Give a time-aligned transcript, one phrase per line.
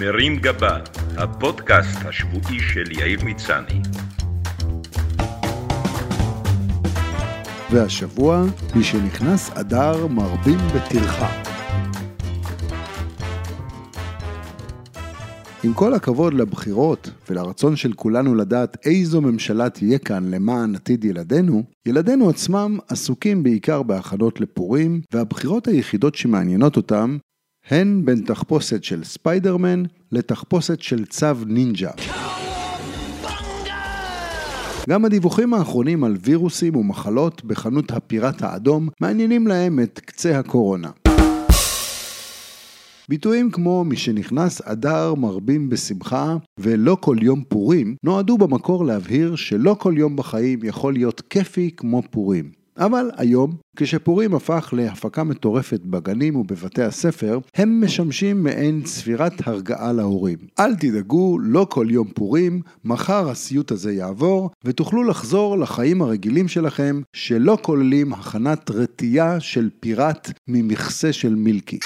[0.00, 0.78] מרים גבה,
[1.16, 3.80] הפודקאסט השבועי של יאיר מצני.
[7.70, 8.44] והשבוע,
[8.76, 11.42] משנכנס אדר מרבים בטרחה.
[15.64, 21.62] עם כל הכבוד לבחירות ולרצון של כולנו לדעת איזו ממשלה תהיה כאן למען עתיד ילדינו,
[21.86, 27.16] ילדינו עצמם עסוקים בעיקר בהכנות לפורים, והבחירות היחידות שמעניינות אותם
[27.70, 31.90] הן בין תחפושת של ספיידרמן לתחפושת של צו נינג'ה.
[34.88, 40.90] גם הדיווחים האחרונים על וירוסים ומחלות בחנות הפיראט האדום מעניינים להם את קצה הקורונה.
[43.08, 49.94] ביטויים כמו משנכנס אדר מרבים בשמחה ולא כל יום פורים נועדו במקור להבהיר שלא כל
[49.96, 52.65] יום בחיים יכול להיות כיפי כמו פורים.
[52.78, 60.38] אבל היום, כשפורים הפך להפקה מטורפת בגנים ובבתי הספר, הם משמשים מעין צפירת הרגעה להורים.
[60.58, 67.00] אל תדאגו, לא כל יום פורים, מחר הסיוט הזה יעבור, ותוכלו לחזור לחיים הרגילים שלכם,
[67.12, 71.78] שלא כוללים הכנת רטייה של פיראט ממכסה של מילקי.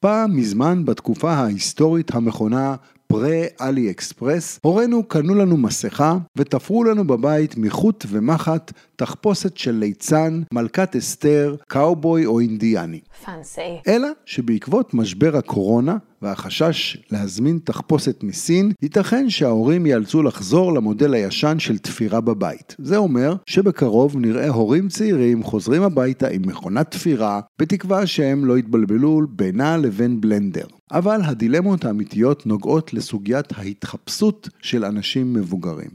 [0.00, 2.76] פעם מזמן בתקופה ההיסטורית המכונה
[3.12, 10.96] פרה-אלי אקספרס, הורינו קנו לנו מסכה ותפרו לנו בבית מחוט ומחט תחפושת של ליצן, מלכת
[10.96, 13.00] אסתר, קאובוי או אינדיאני.
[13.24, 13.60] פאנסי.
[13.88, 21.78] אלא שבעקבות משבר הקורונה והחשש להזמין תחפושת מסין, ייתכן שההורים ייאלצו לחזור למודל הישן של
[21.78, 22.76] תפירה בבית.
[22.78, 29.20] זה אומר שבקרוב נראה הורים צעירים חוזרים הביתה עם מכונת תפירה, בתקווה שהם לא יתבלבלו
[29.30, 30.66] בינה לבין בלנדר.
[30.92, 35.90] אבל הדילמות האמיתיות נוגעות לסוגיית ההתחפשות של אנשים מבוגרים.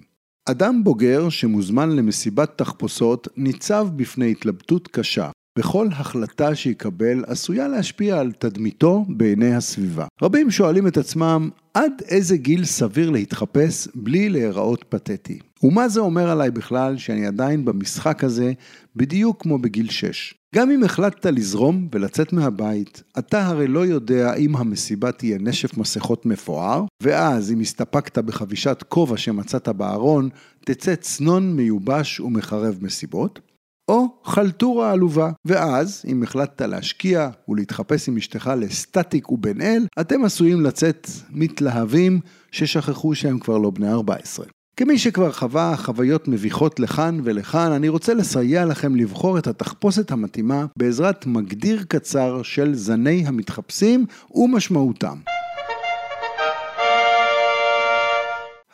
[0.49, 5.29] אדם בוגר שמוזמן למסיבת תחפושות ניצב בפני התלבטות קשה.
[5.59, 10.05] בכל החלטה שיקבל עשויה להשפיע על תדמיתו בעיני הסביבה.
[10.21, 15.39] רבים שואלים את עצמם עד איזה גיל סביר להתחפש בלי להיראות פתטי.
[15.63, 18.53] ומה זה אומר עליי בכלל שאני עדיין במשחק הזה
[18.95, 20.33] בדיוק כמו בגיל 6?
[20.55, 26.25] גם אם החלטת לזרום ולצאת מהבית, אתה הרי לא יודע אם המסיבה תהיה נשף מסכות
[26.25, 30.29] מפואר, ואז אם הסתפקת בחבישת כובע שמצאת בארון,
[30.65, 33.39] תצא צנון מיובש ומחרב מסיבות,
[33.87, 40.61] או חלטורה עלובה, ואז, אם החלטת להשקיע ולהתחפש עם אשתך לסטטיק ובן אל, אתם עשויים
[40.61, 42.19] לצאת מתלהבים
[42.51, 44.45] ששכחו שהם כבר לא בני 14.
[44.77, 50.65] כמי שכבר חווה חוויות מביכות לכאן ולכאן, אני רוצה לסייע לכם לבחור את התחפושת המתאימה
[50.77, 54.05] בעזרת מגדיר קצר של זני המתחפשים
[54.35, 55.17] ומשמעותם.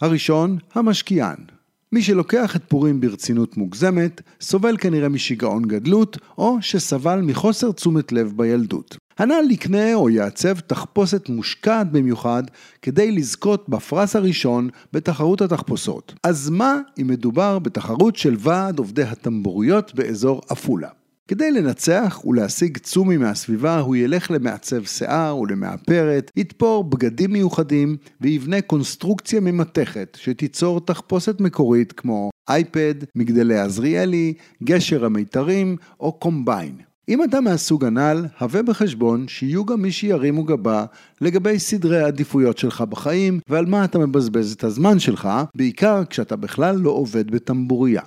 [0.01, 1.58] הראשון, המשקיען.
[1.91, 8.33] מי שלוקח את פורים ברצינות מוגזמת, סובל כנראה משיגעון גדלות, או שסבל מחוסר תשומת לב
[8.35, 8.97] בילדות.
[9.17, 12.43] הנ"ל יקנה או יעצב תחפושת מושקעת במיוחד
[12.81, 16.13] כדי לזכות בפרס הראשון בתחרות התחפושות.
[16.23, 20.89] אז מה אם מדובר בתחרות של ועד עובדי הטמבוריות באזור עפולה?
[21.29, 29.39] כדי לנצח ולהשיג צומי מהסביבה, הוא ילך למעצב שיער ולמאפרת, יתפור בגדים מיוחדים ויבנה קונסטרוקציה
[29.39, 36.75] ממתכת שתיצור תחפושת מקורית כמו אייפד, מגדלי עזריאלי, גשר המיתרים או קומביין.
[37.09, 40.85] אם אתה מהסוג הנ"ל, הווה בחשבון שיהיו גם מי שירימו גבה
[41.21, 46.75] לגבי סדרי העדיפויות שלך בחיים ועל מה אתה מבזבז את הזמן שלך, בעיקר כשאתה בכלל
[46.75, 48.01] לא עובד בטמבוריה.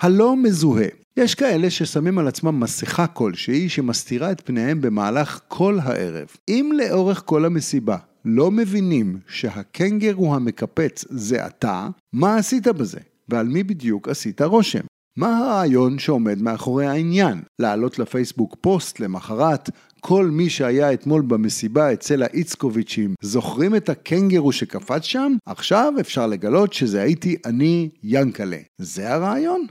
[0.00, 6.26] הלא מזוהה יש כאלה ששמים על עצמם מסכה כלשהי שמסתירה את פניהם במהלך כל הערב.
[6.48, 13.00] אם לאורך כל המסיבה לא מבינים שהקנגרו המקפץ זה אתה, מה עשית בזה?
[13.28, 14.80] ועל מי בדיוק עשית רושם?
[15.16, 17.42] מה הרעיון שעומד מאחורי העניין?
[17.58, 25.02] לעלות לפייסבוק פוסט למחרת, כל מי שהיה אתמול במסיבה אצל האיצקוביצ'ים זוכרים את הקנגרו שקפץ
[25.02, 25.32] שם?
[25.46, 28.58] עכשיו אפשר לגלות שזה הייתי אני, ינקלה.
[28.78, 29.66] זה הרעיון?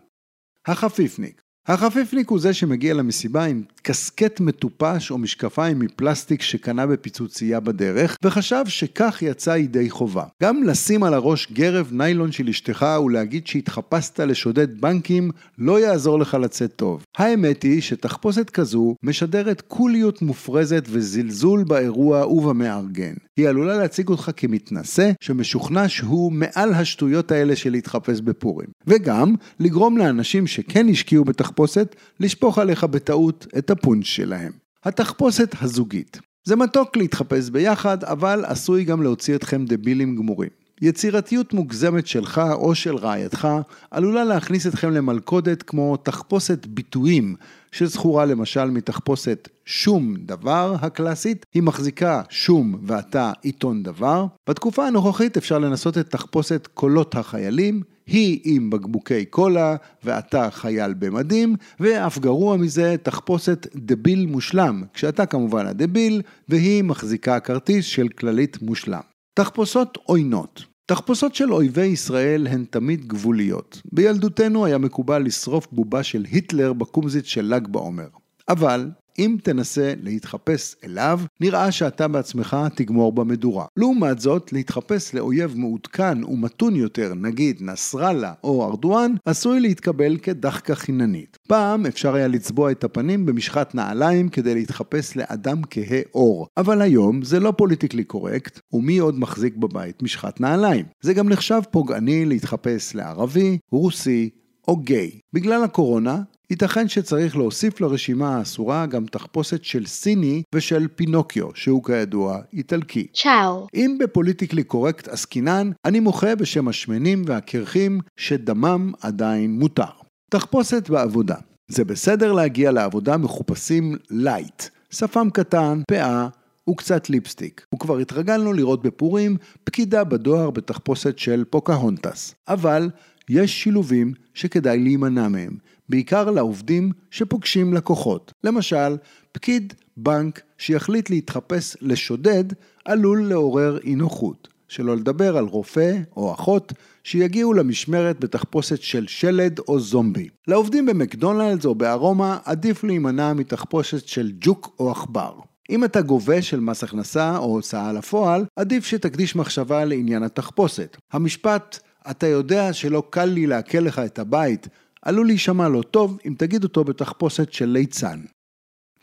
[0.67, 1.41] החפיפניק.
[1.67, 8.63] החפיפניק הוא זה שמגיע למסיבה עם קסקט מטופש או משקפיים מפלסטיק שקנה בפיצוצייה בדרך, וחשב
[8.67, 10.23] שכך יצא ידי חובה.
[10.43, 16.33] גם לשים על הראש גרב ניילון של אשתך ולהגיד שהתחפשת לשודד בנקים, לא יעזור לך
[16.33, 17.05] לצאת טוב.
[17.17, 23.13] האמת היא שתחפושת כזו משדרת קוליות מופרזת וזלזול באירוע ובמארגן.
[23.37, 28.67] היא עלולה להציג אותך כמתנשא, שמשוכנע שהוא מעל השטויות האלה של להתחפש בפורים.
[28.87, 34.51] וגם, לגרום לאנשים שכן השקיעו בתחפושת, לשפוך עליך בטעות את הפונץ' שלהם.
[34.83, 40.58] התחפושת הזוגית זה מתוק להתחפש ביחד, אבל עשוי גם להוציא אתכם דבילים גמורים.
[40.81, 43.47] יצירתיות מוגזמת שלך או של רעייתך
[43.91, 47.35] עלולה להכניס אתכם למלכודת כמו תחפושת ביטויים
[47.71, 54.25] שזכורה למשל מתחפושת שום דבר הקלאסית, היא מחזיקה שום ואתה עיתון דבר.
[54.49, 61.55] בתקופה הנוכחית אפשר לנסות את תחפושת קולות החיילים, היא עם בקבוקי קולה ואתה חייל במדים,
[61.79, 69.18] ואף גרוע מזה תחפושת דביל מושלם, כשאתה כמובן הדביל והיא מחזיקה כרטיס של כללית מושלם.
[69.39, 73.81] תחפושות עוינות תחפושות של אויבי ישראל הן תמיד גבוליות.
[73.91, 78.07] בילדותנו היה מקובל לשרוף בובה של היטלר בקומזית של ל"ג בעומר.
[78.49, 78.89] אבל
[79.19, 83.65] אם תנסה להתחפש אליו, נראה שאתה בעצמך תגמור במדורה.
[83.77, 91.37] לעומת זאת, להתחפש לאויב מעודכן ומתון יותר, נגיד נסראללה או ארדואן, עשוי להתקבל כדחקה חיננית.
[91.47, 97.21] פעם אפשר היה לצבוע את הפנים במשחת נעליים כדי להתחפש לאדם כהה עור, אבל היום
[97.21, 100.85] זה לא פוליטיקלי קורקט, ומי עוד מחזיק בבית משחת נעליים?
[101.01, 104.29] זה גם נחשב פוגעני להתחפש לערבי, רוסי,
[104.67, 105.11] או גיי.
[105.33, 112.39] בגלל הקורונה, ייתכן שצריך להוסיף לרשימה האסורה גם תחפושת של סיני ושל פינוקיו, שהוא כידוע
[112.53, 113.07] איטלקי.
[113.13, 113.67] צ'או.
[113.75, 119.83] אם ב politically correct עסקינן, אני מוחה בשם השמנים והקרחים שדמם עדיין מותר.
[120.29, 121.35] תחפושת בעבודה.
[121.67, 126.27] זה בסדר להגיע לעבודה מחופשים light, שפם קטן, פאה,
[126.69, 127.65] וקצת ליפסטיק.
[127.75, 132.35] וכבר התרגלנו לראות בפורים פקידה בדואר בתחפושת של פוקהונטס.
[132.47, 132.89] אבל
[133.29, 135.57] יש שילובים שכדאי להימנע מהם,
[135.89, 138.33] בעיקר לעובדים שפוגשים לקוחות.
[138.43, 138.97] למשל,
[139.31, 142.43] פקיד בנק שיחליט להתחפש לשודד
[142.85, 144.47] עלול לעורר אי נוחות.
[144.67, 146.73] שלא לדבר על רופא או אחות
[147.03, 150.27] שיגיעו למשמרת בתחפושת של שלד או זומבי.
[150.47, 155.33] לעובדים במקדונלדס או בארומה עדיף להימנע מתחפושת של ג'וק או עכבר.
[155.69, 160.97] אם אתה גובה של מס הכנסה או הוצאה לפועל, עדיף שתקדיש מחשבה לעניין התחפושת.
[161.13, 161.79] המשפט
[162.11, 164.67] אתה יודע שלא קל לי לעכל לך את הבית,
[165.01, 168.19] עלול להישמע לא טוב אם תגיד אותו בתחפושת של ליצן.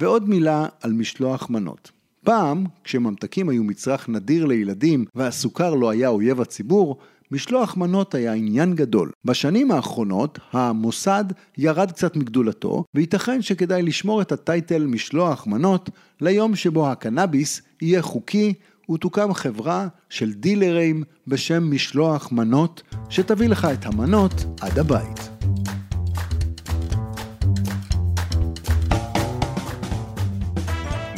[0.00, 1.90] ועוד מילה על משלוח מנות.
[2.24, 6.98] פעם, כשממתקים היו מצרך נדיר לילדים והסוכר לא היה אויב הציבור,
[7.30, 9.10] משלוח מנות היה עניין גדול.
[9.24, 11.24] בשנים האחרונות המוסד
[11.58, 18.54] ירד קצת מגדולתו, וייתכן שכדאי לשמור את הטייטל משלוח מנות ליום שבו הקנאביס יהיה חוקי
[18.90, 25.30] ותוקם חברה של דילרים בשם משלוח מנות, שתביא לך את המנות עד הבית.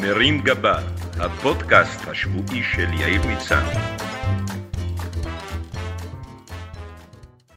[0.00, 0.78] מרים גבה,
[1.16, 4.07] הפודקאסט השבועי של יאיר מצני.